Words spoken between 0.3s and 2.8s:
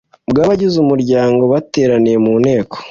abagize umuryango bateraniye mu nteko